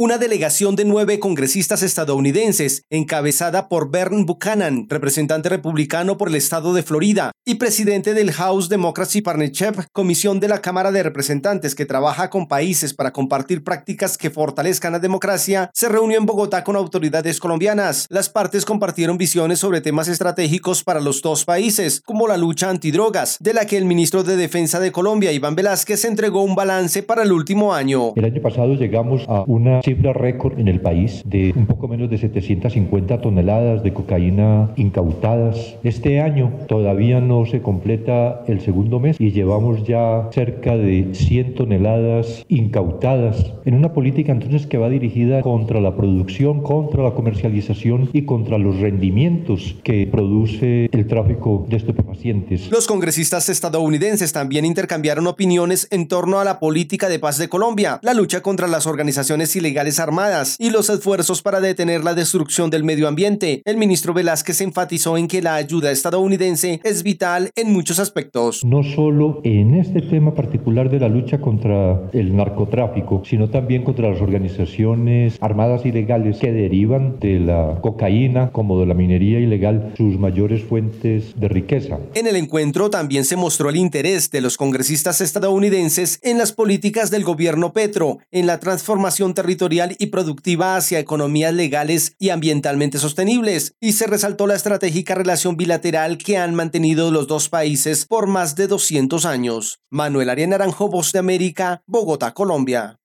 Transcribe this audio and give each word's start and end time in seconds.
una 0.00 0.16
delegación 0.16 0.76
de 0.76 0.86
nueve 0.86 1.20
congresistas 1.20 1.82
estadounidenses, 1.82 2.86
encabezada 2.88 3.68
por 3.68 3.90
Bern 3.90 4.24
Buchanan, 4.24 4.86
representante 4.88 5.50
republicano 5.50 6.16
por 6.16 6.30
el 6.30 6.36
estado 6.36 6.72
de 6.72 6.82
Florida 6.82 7.32
y 7.44 7.56
presidente 7.56 8.14
del 8.14 8.32
House 8.32 8.70
Democracy 8.70 9.20
Partnership, 9.20 9.74
comisión 9.92 10.40
de 10.40 10.48
la 10.48 10.62
Cámara 10.62 10.90
de 10.90 11.02
Representantes 11.02 11.74
que 11.74 11.84
trabaja 11.84 12.30
con 12.30 12.48
países 12.48 12.94
para 12.94 13.12
compartir 13.12 13.62
prácticas 13.62 14.16
que 14.16 14.30
fortalezcan 14.30 14.92
la 14.92 15.00
democracia, 15.00 15.70
se 15.74 15.90
reunió 15.90 16.16
en 16.16 16.24
Bogotá 16.24 16.64
con 16.64 16.76
autoridades 16.76 17.38
colombianas. 17.38 18.06
Las 18.08 18.30
partes 18.30 18.64
compartieron 18.64 19.18
visiones 19.18 19.58
sobre 19.58 19.82
temas 19.82 20.08
estratégicos 20.08 20.82
para 20.82 21.00
los 21.00 21.20
dos 21.20 21.44
países, 21.44 22.00
como 22.06 22.26
la 22.26 22.38
lucha 22.38 22.70
antidrogas, 22.70 23.36
de 23.38 23.52
la 23.52 23.66
que 23.66 23.76
el 23.76 23.84
ministro 23.84 24.22
de 24.24 24.38
Defensa 24.38 24.80
de 24.80 24.92
Colombia, 24.92 25.30
Iván 25.30 25.56
Velázquez, 25.56 26.06
entregó 26.06 26.42
un 26.42 26.54
balance 26.54 27.02
para 27.02 27.22
el 27.22 27.32
último 27.32 27.74
año. 27.74 28.14
El 28.16 28.24
año 28.24 28.40
pasado 28.40 28.76
llegamos 28.76 29.26
a 29.28 29.44
una 29.46 29.82
cifra 29.90 30.12
récord 30.12 30.58
en 30.60 30.68
el 30.68 30.80
país 30.80 31.22
de 31.24 31.52
un 31.56 31.66
poco 31.66 31.88
menos 31.88 32.08
de 32.10 32.18
750 32.18 33.20
toneladas 33.20 33.82
de 33.82 33.92
cocaína 33.92 34.70
incautadas. 34.76 35.76
Este 35.82 36.20
año 36.20 36.52
todavía 36.68 37.20
no 37.20 37.44
se 37.46 37.60
completa 37.60 38.44
el 38.46 38.60
segundo 38.60 39.00
mes 39.00 39.16
y 39.18 39.32
llevamos 39.32 39.82
ya 39.84 40.28
cerca 40.32 40.76
de 40.76 41.08
100 41.12 41.54
toneladas 41.56 42.44
incautadas 42.48 43.52
en 43.64 43.74
una 43.74 43.92
política 43.92 44.30
entonces 44.30 44.68
que 44.68 44.78
va 44.78 44.88
dirigida 44.88 45.42
contra 45.42 45.80
la 45.80 45.96
producción, 45.96 46.62
contra 46.62 47.02
la 47.02 47.10
comercialización 47.10 48.10
y 48.12 48.22
contra 48.22 48.58
los 48.58 48.78
rendimientos 48.78 49.76
que 49.82 50.06
produce 50.06 50.88
el 50.92 51.06
tráfico 51.08 51.66
de 51.68 51.78
estupefacientes. 51.78 52.70
Los 52.70 52.86
congresistas 52.86 53.48
estadounidenses 53.48 54.32
también 54.32 54.64
intercambiaron 54.64 55.26
opiniones 55.26 55.88
en 55.90 56.06
torno 56.06 56.38
a 56.38 56.44
la 56.44 56.60
política 56.60 57.08
de 57.08 57.18
paz 57.18 57.38
de 57.38 57.48
Colombia, 57.48 57.98
la 58.02 58.14
lucha 58.14 58.40
contra 58.40 58.68
las 58.68 58.86
organizaciones 58.86 59.56
ilegales 59.56 59.79
armadas 59.80 60.56
y 60.58 60.70
los 60.70 60.90
esfuerzos 60.90 61.40
para 61.40 61.60
detener 61.60 62.04
la 62.04 62.14
destrucción 62.14 62.68
del 62.68 62.84
medio 62.84 63.08
ambiente. 63.08 63.62
El 63.64 63.78
ministro 63.78 64.12
Velázquez 64.12 64.60
enfatizó 64.60 65.16
en 65.16 65.26
que 65.26 65.40
la 65.40 65.54
ayuda 65.54 65.90
estadounidense 65.90 66.80
es 66.84 67.02
vital 67.02 67.50
en 67.56 67.72
muchos 67.72 67.98
aspectos. 67.98 68.62
No 68.62 68.82
solo 68.82 69.40
en 69.42 69.74
este 69.74 70.02
tema 70.02 70.34
particular 70.34 70.90
de 70.90 71.00
la 71.00 71.08
lucha 71.08 71.40
contra 71.40 72.10
el 72.12 72.36
narcotráfico, 72.36 73.22
sino 73.24 73.48
también 73.48 73.82
contra 73.82 74.10
las 74.10 74.20
organizaciones 74.20 75.38
armadas 75.40 75.86
ilegales 75.86 76.38
que 76.38 76.52
derivan 76.52 77.18
de 77.18 77.40
la 77.40 77.78
cocaína 77.80 78.50
como 78.52 78.78
de 78.80 78.86
la 78.86 78.94
minería 78.94 79.40
ilegal 79.40 79.94
sus 79.96 80.18
mayores 80.18 80.62
fuentes 80.62 81.32
de 81.40 81.48
riqueza. 81.48 81.98
En 82.14 82.26
el 82.26 82.36
encuentro 82.36 82.90
también 82.90 83.24
se 83.24 83.36
mostró 83.36 83.70
el 83.70 83.76
interés 83.76 84.30
de 84.30 84.42
los 84.42 84.58
congresistas 84.58 85.22
estadounidenses 85.22 86.18
en 86.22 86.36
las 86.36 86.52
políticas 86.52 87.10
del 87.10 87.24
gobierno 87.24 87.72
Petro, 87.72 88.18
en 88.30 88.46
la 88.46 88.60
transformación 88.60 89.32
territorial 89.32 89.69
y 89.98 90.06
productiva 90.06 90.76
hacia 90.76 90.98
economías 90.98 91.54
legales 91.54 92.14
y 92.18 92.30
ambientalmente 92.30 92.98
sostenibles, 92.98 93.74
y 93.80 93.92
se 93.92 94.06
resaltó 94.06 94.46
la 94.46 94.56
estratégica 94.56 95.14
relación 95.14 95.56
bilateral 95.56 96.18
que 96.18 96.36
han 96.36 96.54
mantenido 96.54 97.10
los 97.10 97.26
dos 97.26 97.48
países 97.48 98.04
por 98.06 98.26
más 98.26 98.56
de 98.56 98.66
200 98.66 99.24
años. 99.24 99.80
Manuel 99.88 100.30
Arias 100.30 100.48
Naranjo, 100.48 100.88
Voz 100.88 101.12
de 101.12 101.20
América, 101.20 101.82
Bogotá, 101.86 102.34
Colombia. 102.34 102.99